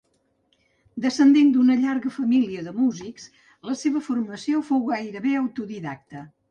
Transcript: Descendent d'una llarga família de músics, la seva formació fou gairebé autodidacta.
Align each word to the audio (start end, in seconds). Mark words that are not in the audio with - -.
Descendent 1.03 1.51
d'una 1.57 1.75
llarga 1.83 2.13
família 2.17 2.65
de 2.69 2.75
músics, 2.81 3.29
la 3.71 3.79
seva 3.85 4.05
formació 4.11 4.67
fou 4.73 4.87
gairebé 4.93 5.41
autodidacta. 5.47 6.31